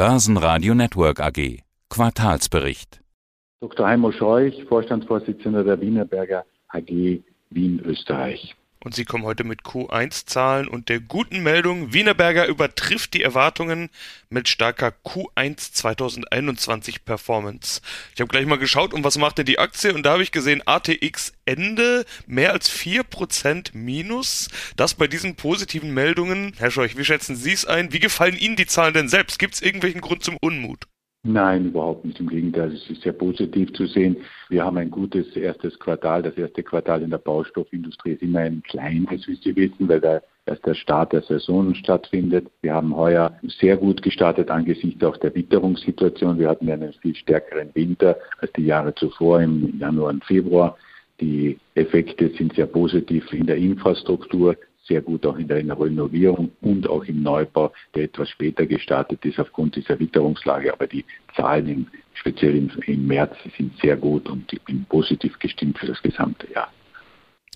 [0.00, 1.58] Börsenradio Network AG.
[1.90, 3.02] Quartalsbericht.
[3.60, 3.86] Dr.
[3.86, 8.56] Heimo Scheuch, Vorstandsvorsitzender der Wienerberger AG Wien, Österreich.
[8.82, 13.90] Und Sie kommen heute mit Q1-Zahlen und der guten Meldung, Wienerberger übertrifft die Erwartungen
[14.30, 17.82] mit starker Q1 2021 Performance.
[18.14, 20.32] Ich habe gleich mal geschaut, um was macht denn die Aktie und da habe ich
[20.32, 24.48] gesehen, ATX Ende mehr als 4% Minus.
[24.76, 26.54] Das bei diesen positiven Meldungen.
[26.56, 27.92] Herr Scheuch, wie schätzen Sie es ein?
[27.92, 29.38] Wie gefallen Ihnen die Zahlen denn selbst?
[29.38, 30.86] Gibt es irgendwelchen Grund zum Unmut?
[31.22, 32.18] Nein, überhaupt nicht.
[32.18, 34.16] Im Gegenteil, es ist sehr positiv zu sehen.
[34.48, 36.22] Wir haben ein gutes erstes Quartal.
[36.22, 40.22] Das erste Quartal in der Baustoffindustrie ist immer ein kleines, wie Sie wissen, weil da
[40.46, 42.48] erst der Start der Saison stattfindet.
[42.62, 46.38] Wir haben heuer sehr gut gestartet angesichts auch der Witterungssituation.
[46.38, 50.78] Wir hatten einen viel stärkeren Winter als die Jahre zuvor im Januar und Februar.
[51.20, 54.56] Die Effekte sind sehr positiv in der Infrastruktur
[54.86, 59.38] sehr gut auch in der Renovierung und auch im Neubau, der etwas später gestartet ist
[59.38, 60.72] aufgrund dieser Witterungslage.
[60.72, 61.04] Aber die
[61.36, 65.86] Zahlen im, speziell im, im März sind sehr gut und ich bin positiv gestimmt für
[65.86, 66.72] das gesamte Jahr.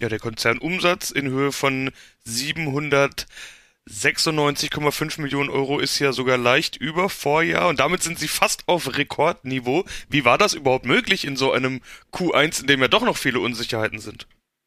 [0.00, 1.90] Ja, der Konzernumsatz in Höhe von
[2.26, 8.96] 796,5 Millionen Euro ist ja sogar leicht über Vorjahr und damit sind sie fast auf
[8.96, 9.84] Rekordniveau.
[10.08, 11.80] Wie war das überhaupt möglich in so einem
[12.12, 14.26] Q1, in dem ja doch noch viele Unsicherheiten sind?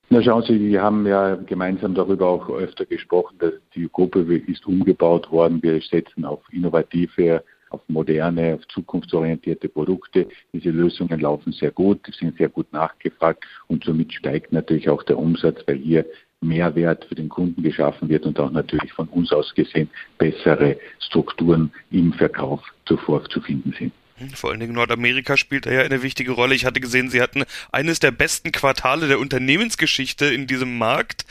[0.09, 4.65] Na schauen Sie, wir haben ja gemeinsam darüber auch öfter gesprochen, dass die Gruppe ist
[4.65, 5.61] umgebaut worden.
[5.61, 10.27] Wir setzen auf innovative, auf moderne, auf zukunftsorientierte Produkte.
[10.53, 15.19] Diese Lösungen laufen sehr gut, sind sehr gut nachgefragt und somit steigt natürlich auch der
[15.19, 16.05] Umsatz, weil hier
[16.39, 21.69] Mehrwert für den Kunden geschaffen wird und auch natürlich von uns aus gesehen bessere Strukturen
[21.91, 23.91] im Verkauf zuvor zu finden sind.
[24.33, 26.55] Vor allen Dingen Nordamerika spielt da ja eine wichtige Rolle.
[26.55, 31.25] Ich hatte gesehen, Sie hatten eines der besten Quartale der Unternehmensgeschichte in diesem Markt.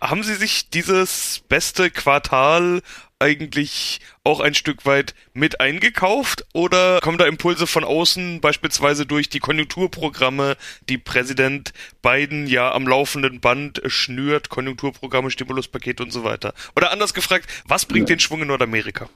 [0.00, 2.80] Haben Sie sich dieses beste Quartal
[3.18, 9.28] eigentlich auch ein Stück weit mit eingekauft oder kommen da Impulse von außen, beispielsweise durch
[9.28, 10.56] die Konjunkturprogramme,
[10.88, 16.54] die Präsident Biden ja am laufenden Band schnürt, Konjunkturprogramme, Stimuluspakete und so weiter?
[16.74, 19.10] Oder anders gefragt, was bringt den Schwung in Nordamerika?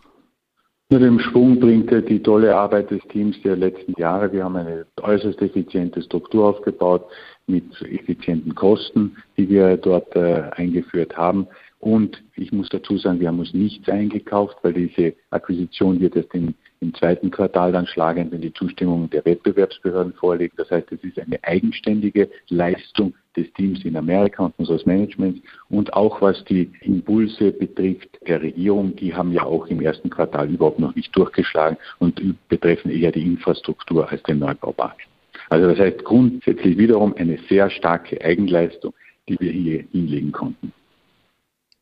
[0.90, 4.30] Nur dem Schwung bringt er die tolle Arbeit des Teams der letzten Jahre.
[4.32, 7.06] Wir haben eine äußerst effiziente Struktur aufgebaut
[7.46, 11.46] mit effizienten Kosten, die wir dort äh, eingeführt haben.
[11.80, 16.34] Und ich muss dazu sagen, wir haben uns nichts eingekauft, weil diese Akquisition wird erst
[16.34, 20.58] im, im zweiten Quartal dann schlagen, wenn die Zustimmung der Wettbewerbsbehörden vorliegt.
[20.58, 25.92] Das heißt, es ist eine eigenständige Leistung des Teams in Amerika und unseres Managements und
[25.92, 30.78] auch was die Impulse betrifft der Regierung, die haben ja auch im ersten Quartal überhaupt
[30.78, 35.02] noch nicht durchgeschlagen und betreffen eher die Infrastruktur als den Neubaumarkt.
[35.50, 38.94] Also das heißt grundsätzlich wiederum eine sehr starke Eigenleistung,
[39.28, 40.72] die wir hier hinlegen konnten.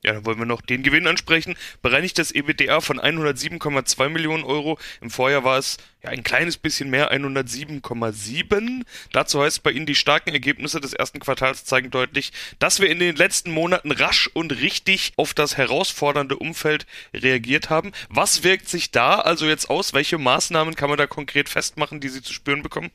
[0.04, 1.54] Ja, dann wollen wir noch den Gewinn ansprechen.
[1.80, 4.76] Bereinigtes EBITDA von 107,2 Millionen Euro.
[5.00, 8.82] Im Vorjahr war es ja ein kleines bisschen mehr, 107,7.
[9.12, 12.98] Dazu heißt bei Ihnen, die starken Ergebnisse des ersten Quartals zeigen deutlich, dass wir in
[12.98, 17.92] den letzten Monaten rasch und richtig auf das herausfordernde Umfeld reagiert haben.
[18.08, 19.94] Was wirkt sich da also jetzt aus?
[19.94, 22.90] Welche Maßnahmen kann man da konkret festmachen, die Sie zu spüren bekommen?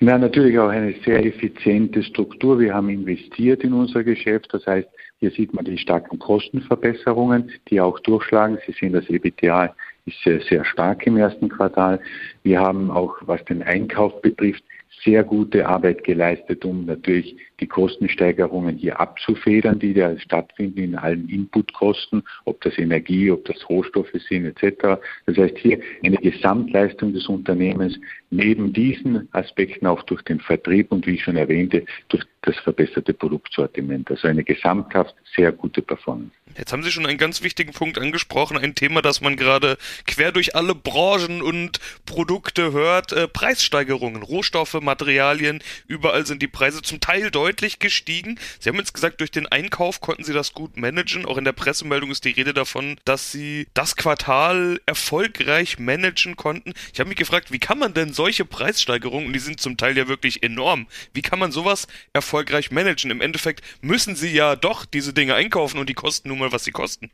[0.00, 2.58] Na, natürlich auch eine sehr effiziente Struktur.
[2.58, 4.48] Wir haben investiert in unser Geschäft.
[4.52, 4.88] Das heißt,
[5.24, 8.58] hier sieht man die starken Kostenverbesserungen, die auch durchschlagen.
[8.66, 9.74] Sie sehen, das EBTA
[10.04, 11.98] ist sehr, sehr stark im ersten Quartal.
[12.44, 14.62] Wir haben auch, was den Einkauf betrifft,
[15.02, 21.28] sehr gute Arbeit geleistet, um natürlich die Kostensteigerungen hier abzufedern, die da stattfinden in allen
[21.28, 25.00] Inputkosten, ob das Energie, ob das Rohstoffe sind etc.
[25.26, 27.98] Das heißt hier eine Gesamtleistung des Unternehmens
[28.30, 33.14] neben diesen Aspekten auch durch den Vertrieb und wie ich schon erwähnte, durch das verbesserte
[33.14, 34.10] Produktsortiment.
[34.10, 36.32] Also eine gesamthaft sehr gute Performance.
[36.58, 39.76] Jetzt haben Sie schon einen ganz wichtigen Punkt angesprochen, ein Thema, das man gerade
[40.06, 42.33] quer durch alle Branchen und Produkte
[42.72, 43.12] hört.
[43.12, 48.38] Äh, Preissteigerungen, Rohstoffe, Materialien, überall sind die Preise zum Teil deutlich gestiegen.
[48.58, 51.26] Sie haben jetzt gesagt, durch den Einkauf konnten Sie das gut managen.
[51.26, 56.72] Auch in der Pressemeldung ist die Rede davon, dass Sie das Quartal erfolgreich managen konnten.
[56.92, 59.96] Ich habe mich gefragt, wie kann man denn solche Preissteigerungen, und die sind zum Teil
[59.96, 63.10] ja wirklich enorm, wie kann man sowas erfolgreich managen?
[63.10, 66.64] Im Endeffekt müssen Sie ja doch diese Dinge einkaufen und die kosten nun mal, was
[66.64, 67.10] sie kosten.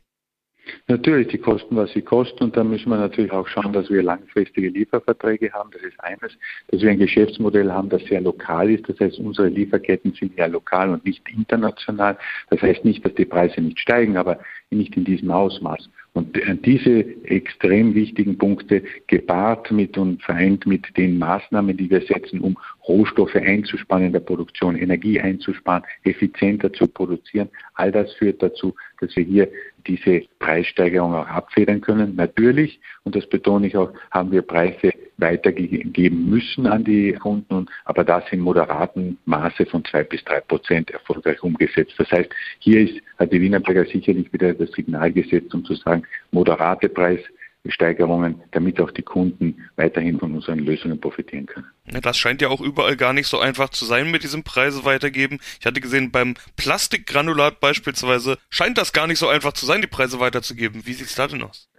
[0.87, 2.43] Natürlich, die kosten, was sie kosten.
[2.43, 5.69] Und da müssen wir natürlich auch schauen, dass wir langfristige Lieferverträge haben.
[5.71, 6.37] Das ist eines,
[6.69, 8.87] dass wir ein Geschäftsmodell haben, das sehr lokal ist.
[8.89, 12.17] Das heißt, unsere Lieferketten sind ja lokal und nicht international.
[12.49, 14.39] Das heißt nicht, dass die Preise nicht steigen, aber
[14.69, 15.89] nicht in diesem Ausmaß.
[16.13, 22.41] Und diese extrem wichtigen Punkte gepaart mit und vereint mit den Maßnahmen, die wir setzen,
[22.41, 28.75] um Rohstoffe einzusparen in der Produktion, Energie einzusparen, effizienter zu produzieren, all das führt dazu,
[29.01, 29.49] dass wir hier
[29.87, 32.15] diese Preissteigerung auch abfedern können.
[32.15, 38.03] Natürlich, und das betone ich auch, haben wir Preise weitergeben müssen an die Kunden, aber
[38.03, 41.93] das in moderaten Maße von zwei bis drei Prozent erfolgreich umgesetzt.
[41.97, 46.03] Das heißt, hier ist, hat die Wienerberger sicherlich wieder das Signal gesetzt, um zu sagen,
[46.31, 47.19] moderate Preis
[47.67, 51.67] Steigerungen, damit auch die Kunden weiterhin von unseren Lösungen profitieren können.
[52.01, 55.39] Das scheint ja auch überall gar nicht so einfach zu sein mit diesem Preise weitergeben.
[55.59, 59.87] Ich hatte gesehen, beim Plastikgranulat beispielsweise scheint das gar nicht so einfach zu sein, die
[59.87, 60.85] Preise weiterzugeben.
[60.85, 61.70] Wie sieht es da denn aus?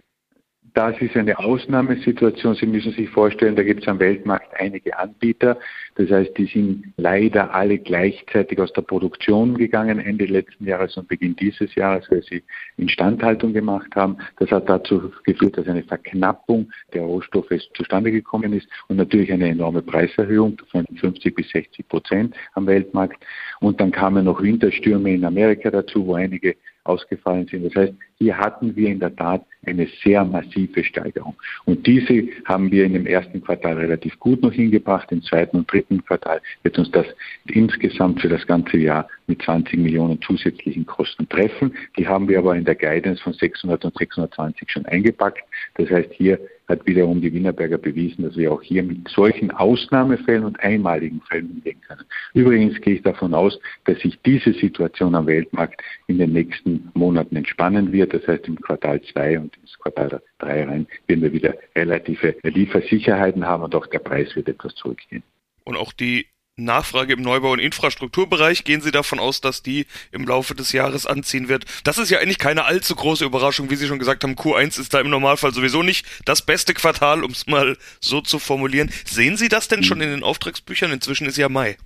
[0.73, 2.55] Das ist eine Ausnahmesituation.
[2.55, 5.59] Sie müssen sich vorstellen, da gibt es am Weltmarkt einige Anbieter.
[5.95, 11.07] Das heißt, die sind leider alle gleichzeitig aus der Produktion gegangen Ende letzten Jahres und
[11.07, 12.41] Beginn dieses Jahres, weil sie
[12.77, 14.17] Instandhaltung gemacht haben.
[14.39, 19.49] Das hat dazu geführt, dass eine Verknappung der Rohstoffe zustande gekommen ist und natürlich eine
[19.49, 23.23] enorme Preiserhöhung von 50 bis 60 Prozent am Weltmarkt.
[23.59, 27.65] Und dann kamen noch Winterstürme in Amerika dazu, wo einige ausgefallen sind.
[27.65, 31.35] Das heißt, hier hatten wir in der Tat eine sehr massive Steigerung.
[31.65, 35.11] Und diese haben wir in dem ersten Quartal relativ gut noch hingebracht.
[35.11, 37.05] Im zweiten und dritten Quartal wird uns das
[37.45, 41.73] insgesamt für das ganze Jahr mit 20 Millionen zusätzlichen Kosten treffen.
[41.97, 45.43] Die haben wir aber in der Guidance von 600 und 620 schon eingepackt.
[45.75, 46.39] Das heißt, hier
[46.73, 51.51] hat wiederum die Wienerberger bewiesen, dass wir auch hier mit solchen Ausnahmefällen und einmaligen Fällen
[51.51, 52.03] umgehen können.
[52.33, 57.35] Übrigens gehe ich davon aus, dass sich diese Situation am Weltmarkt in den nächsten Monaten
[57.35, 58.13] entspannen wird.
[58.13, 63.45] Das heißt, im Quartal 2 und ins Quartal 3 rein werden wir wieder relative Liefersicherheiten
[63.45, 65.23] haben und auch der Preis wird etwas zurückgehen.
[65.65, 68.63] Und auch die Nachfrage im Neubau- und Infrastrukturbereich.
[68.63, 71.65] Gehen Sie davon aus, dass die im Laufe des Jahres anziehen wird?
[71.83, 74.35] Das ist ja eigentlich keine allzu große Überraschung, wie Sie schon gesagt haben.
[74.35, 78.37] Q1 ist da im Normalfall sowieso nicht das beste Quartal, um es mal so zu
[78.37, 78.91] formulieren.
[79.05, 80.91] Sehen Sie das denn schon in den Auftragsbüchern?
[80.91, 81.77] Inzwischen ist ja Mai.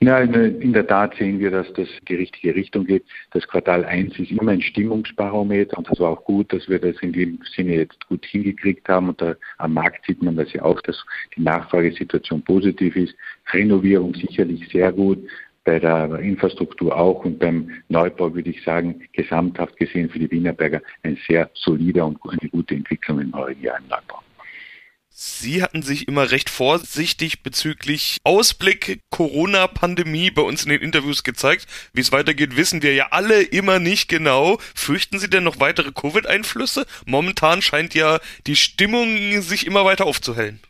[0.00, 3.04] Ja, in der Tat sehen wir, dass das die richtige Richtung geht.
[3.32, 6.96] Das Quartal 1 ist immer ein Stimmungsbarometer und das war auch gut, dass wir das
[7.00, 9.08] in dem Sinne jetzt gut hingekriegt haben.
[9.08, 11.02] Und da, am Markt sieht man das ja auch, dass
[11.36, 13.14] die Nachfragesituation positiv ist.
[13.52, 15.18] Renovierung sicherlich sehr gut,
[15.64, 20.80] bei der Infrastruktur auch und beim Neubau würde ich sagen, gesamthaft gesehen für die Wienerberger
[21.02, 24.22] ein sehr solider und eine gute Entwicklung im neuen Jahr im Neubau.
[25.18, 31.66] Sie hatten sich immer recht vorsichtig bezüglich Ausblick Corona-Pandemie bei uns in den Interviews gezeigt.
[31.94, 34.58] Wie es weitergeht, wissen wir ja alle immer nicht genau.
[34.74, 36.84] Fürchten Sie denn noch weitere Covid-Einflüsse?
[37.06, 40.60] Momentan scheint ja die Stimmung sich immer weiter aufzuhellen.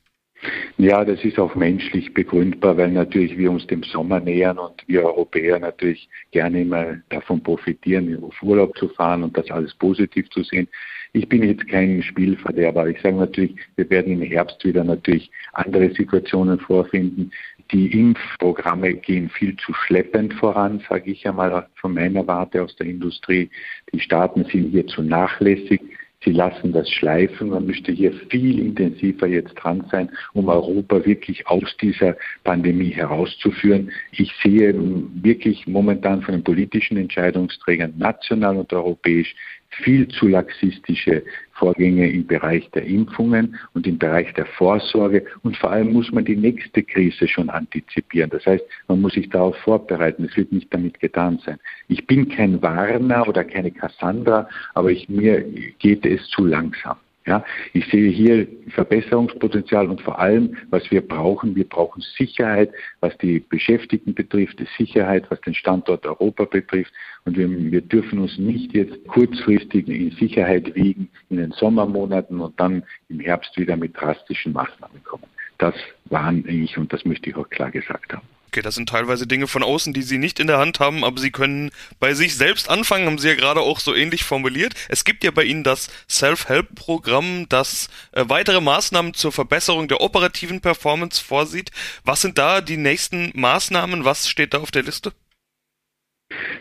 [0.78, 5.02] Ja, das ist auch menschlich begründbar, weil natürlich wir uns dem Sommer nähern und wir
[5.02, 10.44] Europäer natürlich gerne immer davon profitieren, auf Urlaub zu fahren und das alles positiv zu
[10.44, 10.68] sehen.
[11.16, 12.88] Ich bin jetzt kein Spielverderber.
[12.88, 17.30] Ich sage natürlich, wir werden im Herbst wieder natürlich andere Situationen vorfinden.
[17.72, 22.88] Die Impfprogramme gehen viel zu schleppend voran, sage ich einmal von meiner Warte aus der
[22.88, 23.48] Industrie.
[23.94, 25.80] Die Staaten sind hier zu nachlässig.
[26.22, 27.48] Sie lassen das schleifen.
[27.48, 32.14] Man müsste hier viel intensiver jetzt dran sein, um Europa wirklich aus dieser
[32.44, 33.90] Pandemie herauszuführen.
[34.12, 34.74] Ich sehe
[35.22, 39.34] wirklich momentan von den politischen Entscheidungsträgern national und europäisch
[39.70, 41.22] viel zu laxistische
[41.52, 45.24] Vorgänge im Bereich der Impfungen und im Bereich der Vorsorge.
[45.42, 48.30] Und vor allem muss man die nächste Krise schon antizipieren.
[48.30, 50.24] Das heißt, man muss sich darauf vorbereiten.
[50.24, 51.58] Es wird nicht damit getan sein.
[51.88, 55.42] Ich bin kein Warner oder keine Cassandra, aber ich, mir
[55.78, 56.96] geht es zu langsam.
[57.26, 63.18] Ja, ich sehe hier Verbesserungspotenzial und vor allem, was wir brauchen, wir brauchen Sicherheit, was
[63.18, 66.92] die Beschäftigten betrifft, Sicherheit, was den Standort Europa betrifft.
[67.24, 72.58] Und wir, wir dürfen uns nicht jetzt kurzfristig in Sicherheit wiegen in den Sommermonaten und
[72.60, 75.24] dann im Herbst wieder mit drastischen Maßnahmen kommen.
[75.58, 78.35] Das warne ich und das möchte ich auch klar gesagt haben.
[78.56, 81.20] Okay, das sind teilweise Dinge von außen, die Sie nicht in der Hand haben, aber
[81.20, 81.70] Sie können
[82.00, 84.72] bei sich selbst anfangen, haben Sie ja gerade auch so ähnlich formuliert.
[84.88, 90.62] Es gibt ja bei Ihnen das Self-Help-Programm, das äh, weitere Maßnahmen zur Verbesserung der operativen
[90.62, 91.70] Performance vorsieht.
[92.02, 94.06] Was sind da die nächsten Maßnahmen?
[94.06, 95.12] Was steht da auf der Liste?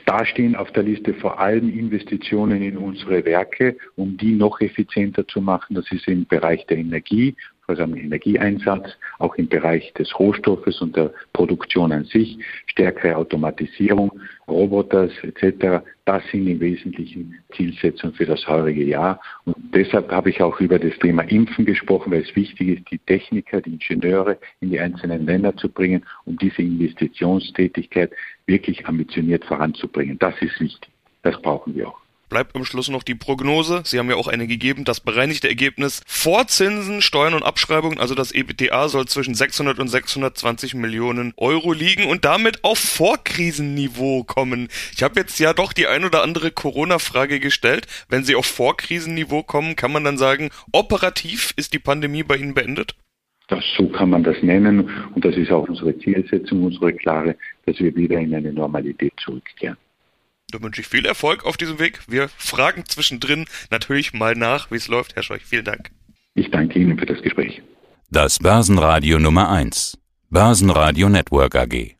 [0.05, 5.25] Da stehen auf der Liste vor allem Investitionen in unsere Werke, um die noch effizienter
[5.29, 5.75] zu machen.
[5.75, 7.37] Das ist im Bereich der Energie
[7.67, 14.11] also am Energieeinsatz, auch im Bereich des Rohstoffes und der Produktion an sich, stärkere Automatisierung,
[14.47, 15.83] Roboters etc.
[16.05, 19.19] Das sind im Wesentlichen Zielsetzungen für das heurige Jahr.
[19.45, 22.99] Und deshalb habe ich auch über das Thema Impfen gesprochen, weil es wichtig ist, die
[22.99, 28.11] Techniker, die Ingenieure in die einzelnen Länder zu bringen, um diese Investitionstätigkeit
[28.45, 30.19] wirklich ambitioniert voranzubringen.
[30.19, 30.91] Das ist wichtig.
[31.23, 32.04] Das brauchen wir auch.
[32.29, 33.81] Bleibt am Schluss noch die Prognose.
[33.85, 38.15] Sie haben ja auch eine gegeben, das bereinigte Ergebnis vor Zinsen, Steuern und Abschreibungen, also
[38.15, 44.67] das EBITDA soll zwischen 600 und 620 Millionen Euro liegen und damit auf Vorkrisenniveau kommen.
[44.93, 47.87] Ich habe jetzt ja doch die ein oder andere Corona-Frage gestellt.
[48.09, 52.53] Wenn Sie auf Vorkrisenniveau kommen, kann man dann sagen, operativ ist die Pandemie bei Ihnen
[52.53, 52.95] beendet?
[53.47, 57.79] Das, so kann man das nennen und das ist auch unsere Zielsetzung, unsere klare, dass
[57.79, 59.77] wir wieder in eine Normalität zurückkehren.
[60.55, 61.99] Dann wünsche ich viel Erfolg auf diesem Weg.
[62.07, 65.17] Wir fragen zwischendrin natürlich mal nach, wie es läuft.
[65.17, 65.91] Herr Scheuch, vielen Dank.
[66.33, 67.61] Ich danke Ihnen für das Gespräch.
[68.09, 69.97] Das Börsenradio Nummer 1.
[70.29, 71.94] Börsenradio Network AG.